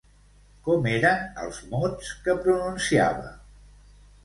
Com 0.67 0.87
eren 0.91 1.21
els 1.43 1.59
mots 1.75 2.09
que 2.25 2.37
pronunciava? 2.49 3.31